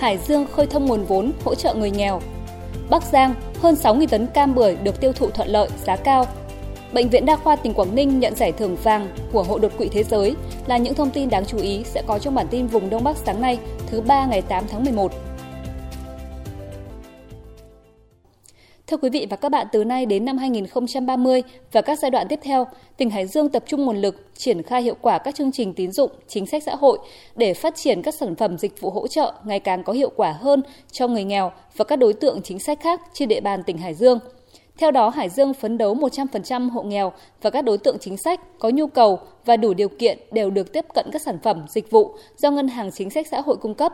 [0.00, 2.20] Hải Dương khơi thông nguồn vốn hỗ trợ người nghèo.
[2.90, 6.26] Bắc Giang, hơn 6.000 tấn cam bưởi được tiêu thụ thuận lợi, giá cao.
[6.92, 9.88] Bệnh viện Đa khoa tỉnh Quảng Ninh nhận giải thưởng vàng của Hội đột quỵ
[9.88, 10.36] thế giới
[10.66, 13.16] là những thông tin đáng chú ý sẽ có trong bản tin vùng Đông Bắc
[13.16, 15.12] sáng nay, thứ ba ngày 8 tháng 11.
[18.90, 22.28] Thưa quý vị và các bạn, từ nay đến năm 2030 và các giai đoạn
[22.28, 22.66] tiếp theo,
[22.96, 25.92] tỉnh Hải Dương tập trung nguồn lực triển khai hiệu quả các chương trình tín
[25.92, 26.98] dụng, chính sách xã hội
[27.36, 30.32] để phát triển các sản phẩm dịch vụ hỗ trợ ngày càng có hiệu quả
[30.32, 30.62] hơn
[30.92, 33.94] cho người nghèo và các đối tượng chính sách khác trên địa bàn tỉnh Hải
[33.94, 34.18] Dương.
[34.78, 37.12] Theo đó, Hải Dương phấn đấu 100% hộ nghèo
[37.42, 40.72] và các đối tượng chính sách có nhu cầu và đủ điều kiện đều được
[40.72, 43.74] tiếp cận các sản phẩm, dịch vụ do Ngân hàng Chính sách Xã hội cung
[43.74, 43.92] cấp.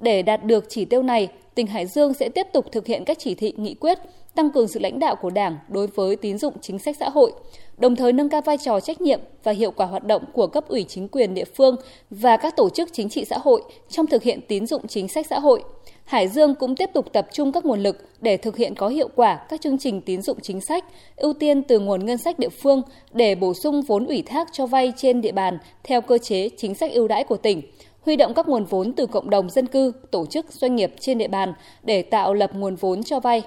[0.00, 3.18] Để đạt được chỉ tiêu này, tỉnh Hải Dương sẽ tiếp tục thực hiện các
[3.18, 3.98] chỉ thị nghị quyết,
[4.36, 7.32] tăng cường sự lãnh đạo của Đảng đối với tín dụng chính sách xã hội,
[7.78, 10.68] đồng thời nâng cao vai trò trách nhiệm và hiệu quả hoạt động của cấp
[10.68, 11.76] ủy chính quyền địa phương
[12.10, 15.26] và các tổ chức chính trị xã hội trong thực hiện tín dụng chính sách
[15.30, 15.62] xã hội.
[16.04, 19.08] Hải Dương cũng tiếp tục tập trung các nguồn lực để thực hiện có hiệu
[19.16, 20.84] quả các chương trình tín dụng chính sách,
[21.16, 24.66] ưu tiên từ nguồn ngân sách địa phương để bổ sung vốn ủy thác cho
[24.66, 27.62] vay trên địa bàn theo cơ chế chính sách ưu đãi của tỉnh,
[28.00, 31.18] huy động các nguồn vốn từ cộng đồng dân cư, tổ chức doanh nghiệp trên
[31.18, 33.42] địa bàn để tạo lập nguồn vốn cho vay.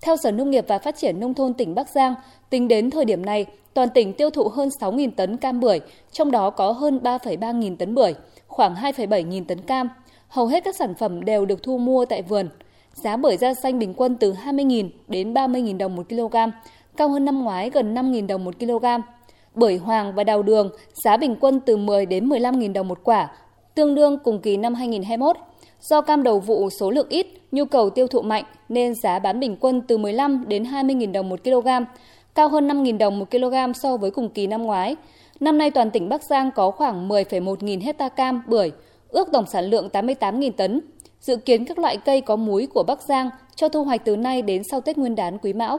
[0.00, 2.14] Theo Sở Nông nghiệp và Phát triển Nông thôn tỉnh Bắc Giang,
[2.50, 5.80] tính đến thời điểm này, toàn tỉnh tiêu thụ hơn 6.000 tấn cam bưởi,
[6.12, 8.14] trong đó có hơn 3,3 nghìn tấn bưởi,
[8.46, 9.88] khoảng 2,7 nghìn tấn cam.
[10.28, 12.48] Hầu hết các sản phẩm đều được thu mua tại vườn.
[12.94, 16.36] Giá bưởi da xanh bình quân từ 20.000 đến 30.000 đồng một kg,
[16.96, 18.86] cao hơn năm ngoái gần 5.000 đồng một kg.
[19.54, 20.70] Bưởi hoàng và đào đường,
[21.04, 23.30] giá bình quân từ 10 đến 15.000 đồng một quả,
[23.74, 25.36] tương đương cùng kỳ năm 2021.
[25.80, 29.40] Do cam đầu vụ số lượng ít, nhu cầu tiêu thụ mạnh nên giá bán
[29.40, 31.68] bình quân từ 15 đến 20.000 đồng một kg,
[32.34, 34.96] cao hơn 5.000 đồng một kg so với cùng kỳ năm ngoái.
[35.40, 38.72] Năm nay toàn tỉnh Bắc Giang có khoảng 10,1 nghìn hecta cam, bưởi,
[39.08, 40.80] ước tổng sản lượng 88.000 tấn.
[41.20, 44.42] Dự kiến các loại cây có múi của Bắc Giang cho thu hoạch từ nay
[44.42, 45.78] đến sau Tết Nguyên đán Quý Mão.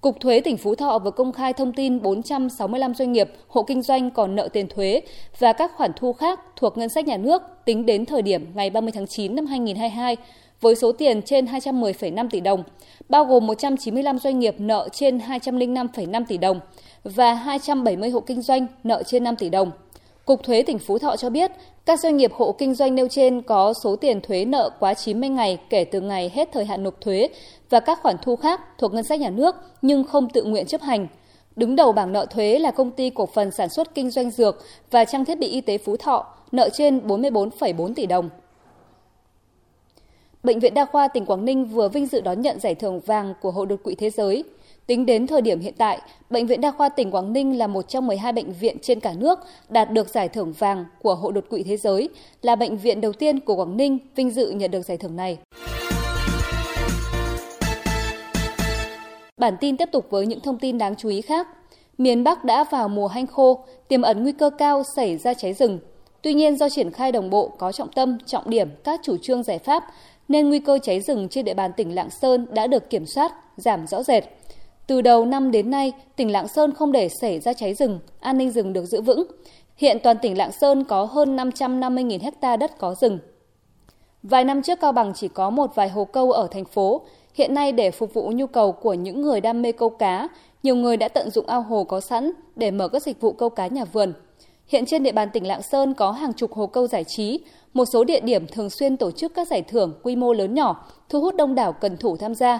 [0.00, 3.82] Cục Thuế tỉnh Phú Thọ vừa công khai thông tin 465 doanh nghiệp, hộ kinh
[3.82, 5.02] doanh còn nợ tiền thuế
[5.38, 8.70] và các khoản thu khác thuộc ngân sách nhà nước tính đến thời điểm ngày
[8.70, 10.16] 30 tháng 9 năm 2022
[10.60, 12.62] với số tiền trên 210,5 tỷ đồng,
[13.08, 16.60] bao gồm 195 doanh nghiệp nợ trên 205,5 tỷ đồng
[17.04, 19.70] và 270 hộ kinh doanh nợ trên 5 tỷ đồng.
[20.30, 21.50] Cục Thuế tỉnh Phú Thọ cho biết,
[21.86, 25.28] các doanh nghiệp hộ kinh doanh nêu trên có số tiền thuế nợ quá 90
[25.28, 27.28] ngày kể từ ngày hết thời hạn nộp thuế
[27.70, 30.80] và các khoản thu khác thuộc ngân sách nhà nước nhưng không tự nguyện chấp
[30.80, 31.06] hành.
[31.56, 34.64] Đứng đầu bảng nợ thuế là công ty cổ phần sản xuất kinh doanh dược
[34.90, 38.28] và trang thiết bị y tế Phú Thọ, nợ trên 44,4 tỷ đồng.
[40.42, 43.34] Bệnh viện Đa khoa tỉnh Quảng Ninh vừa vinh dự đón nhận giải thưởng vàng
[43.40, 44.44] của Hội đột quỵ thế giới.
[44.90, 47.88] Tính đến thời điểm hiện tại, Bệnh viện Đa khoa tỉnh Quảng Ninh là một
[47.88, 51.44] trong 12 bệnh viện trên cả nước đạt được giải thưởng vàng của Hội đột
[51.50, 52.08] quỵ thế giới,
[52.42, 55.38] là bệnh viện đầu tiên của Quảng Ninh vinh dự nhận được giải thưởng này.
[59.36, 61.48] Bản tin tiếp tục với những thông tin đáng chú ý khác.
[61.98, 65.52] Miền Bắc đã vào mùa hanh khô, tiềm ẩn nguy cơ cao xảy ra cháy
[65.52, 65.78] rừng.
[66.22, 69.42] Tuy nhiên do triển khai đồng bộ có trọng tâm, trọng điểm các chủ trương
[69.42, 69.84] giải pháp
[70.28, 73.32] nên nguy cơ cháy rừng trên địa bàn tỉnh Lạng Sơn đã được kiểm soát,
[73.56, 74.24] giảm rõ rệt.
[74.90, 78.38] Từ đầu năm đến nay, tỉnh Lạng Sơn không để xảy ra cháy rừng, an
[78.38, 79.26] ninh rừng được giữ vững.
[79.76, 83.18] Hiện toàn tỉnh Lạng Sơn có hơn 550.000 hecta đất có rừng.
[84.22, 87.02] Vài năm trước Cao Bằng chỉ có một vài hồ câu ở thành phố,
[87.34, 90.28] hiện nay để phục vụ nhu cầu của những người đam mê câu cá,
[90.62, 93.48] nhiều người đã tận dụng ao hồ có sẵn để mở các dịch vụ câu
[93.48, 94.12] cá nhà vườn.
[94.66, 97.40] Hiện trên địa bàn tỉnh Lạng Sơn có hàng chục hồ câu giải trí,
[97.74, 100.86] một số địa điểm thường xuyên tổ chức các giải thưởng quy mô lớn nhỏ,
[101.08, 102.58] thu hút đông đảo cần thủ tham gia.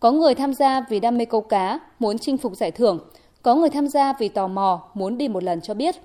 [0.00, 2.98] Có người tham gia vì đam mê câu cá, muốn chinh phục giải thưởng,
[3.42, 5.96] có người tham gia vì tò mò, muốn đi một lần cho biết.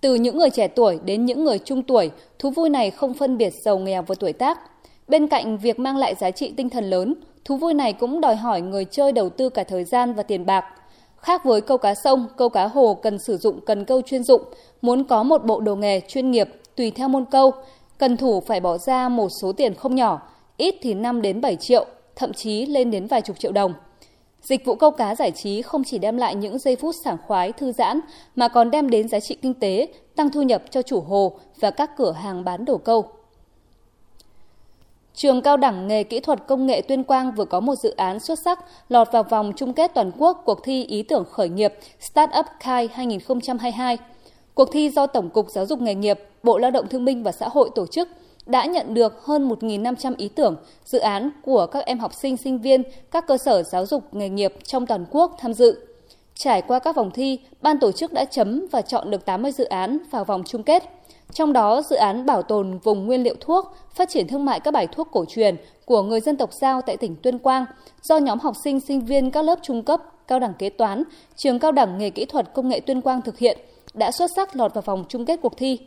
[0.00, 3.38] Từ những người trẻ tuổi đến những người trung tuổi, thú vui này không phân
[3.38, 4.58] biệt giàu nghèo và tuổi tác.
[5.08, 8.36] Bên cạnh việc mang lại giá trị tinh thần lớn, thú vui này cũng đòi
[8.36, 10.64] hỏi người chơi đầu tư cả thời gian và tiền bạc.
[11.16, 14.42] Khác với câu cá sông, câu cá hồ cần sử dụng cần câu chuyên dụng,
[14.82, 17.52] muốn có một bộ đồ nghề chuyên nghiệp tùy theo môn câu,
[17.98, 20.20] cần thủ phải bỏ ra một số tiền không nhỏ,
[20.56, 21.86] ít thì 5 đến 7 triệu,
[22.18, 23.74] thậm chí lên đến vài chục triệu đồng.
[24.42, 27.52] Dịch vụ câu cá giải trí không chỉ đem lại những giây phút sảng khoái,
[27.52, 28.00] thư giãn,
[28.36, 31.70] mà còn đem đến giá trị kinh tế, tăng thu nhập cho chủ hồ và
[31.70, 33.04] các cửa hàng bán đồ câu.
[35.14, 38.20] Trường Cao đẳng Nghề Kỹ thuật Công nghệ Tuyên Quang vừa có một dự án
[38.20, 41.74] xuất sắc lọt vào vòng chung kết toàn quốc cuộc thi ý tưởng khởi nghiệp
[42.00, 43.98] Startup Kai 2022.
[44.54, 47.32] Cuộc thi do Tổng cục Giáo dục Nghề nghiệp, Bộ Lao động Thương binh và
[47.32, 48.08] Xã hội tổ chức
[48.48, 52.58] đã nhận được hơn 1.500 ý tưởng, dự án của các em học sinh, sinh
[52.58, 55.86] viên, các cơ sở giáo dục nghề nghiệp trong toàn quốc tham dự.
[56.34, 59.64] Trải qua các vòng thi, ban tổ chức đã chấm và chọn được 80 dự
[59.64, 60.82] án vào vòng chung kết.
[61.32, 64.74] Trong đó, dự án bảo tồn vùng nguyên liệu thuốc, phát triển thương mại các
[64.74, 67.64] bài thuốc cổ truyền của người dân tộc Giao tại tỉnh Tuyên Quang
[68.02, 71.02] do nhóm học sinh sinh viên các lớp trung cấp, cao đẳng kế toán,
[71.36, 73.58] trường cao đẳng nghề kỹ thuật công nghệ Tuyên Quang thực hiện
[73.94, 75.78] đã xuất sắc lọt vào vòng chung kết cuộc thi.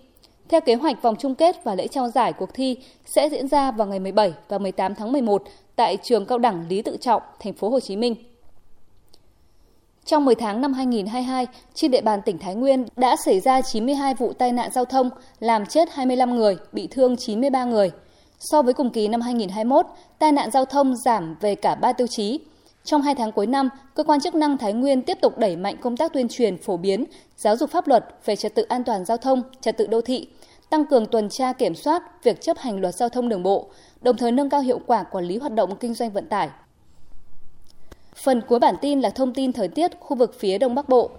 [0.50, 3.72] Theo kế hoạch, vòng chung kết và lễ trao giải cuộc thi sẽ diễn ra
[3.72, 5.44] vào ngày 17 và 18 tháng 11
[5.76, 8.16] tại trường cao đẳng Lý Tự Trọng, thành phố Hồ Chí Minh.
[10.06, 14.14] Trong 10 tháng năm 2022, trên địa bàn tỉnh Thái Nguyên đã xảy ra 92
[14.14, 15.10] vụ tai nạn giao thông,
[15.40, 17.92] làm chết 25 người, bị thương 93 người.
[18.40, 19.86] So với cùng kỳ năm 2021,
[20.20, 22.40] tai nạn giao thông giảm về cả 3 tiêu chí.
[22.84, 25.76] Trong hai tháng cuối năm, cơ quan chức năng Thái Nguyên tiếp tục đẩy mạnh
[25.82, 27.06] công tác tuyên truyền phổ biến,
[27.38, 30.28] giáo dục pháp luật về trật tự an toàn giao thông, trật tự đô thị,
[30.70, 33.68] tăng cường tuần tra kiểm soát việc chấp hành luật giao thông đường bộ,
[34.02, 36.50] đồng thời nâng cao hiệu quả quản lý hoạt động kinh doanh vận tải.
[38.16, 41.10] Phần cuối bản tin là thông tin thời tiết khu vực phía Đông Bắc Bộ.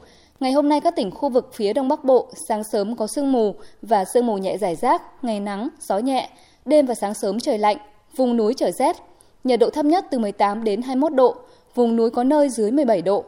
[0.40, 3.32] Ngày hôm nay các tỉnh khu vực phía Đông Bắc Bộ sáng sớm có sương
[3.32, 6.30] mù và sương mù nhẹ rải rác, ngày nắng, gió nhẹ,
[6.64, 7.76] đêm và sáng sớm trời lạnh,
[8.16, 8.96] vùng núi trời rét.
[9.44, 11.36] Nhiệt độ thấp nhất từ 18 đến 21 độ,
[11.74, 13.24] vùng núi có nơi dưới 17 độ.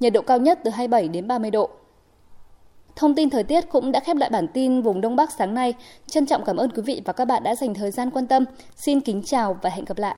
[0.00, 1.70] Nhiệt độ cao nhất từ 27 đến 30 độ.
[2.96, 5.74] Thông tin thời tiết cũng đã khép lại bản tin vùng Đông Bắc sáng nay.
[6.06, 8.44] Trân trọng cảm ơn quý vị và các bạn đã dành thời gian quan tâm.
[8.76, 10.12] Xin kính chào và hẹn gặp lại.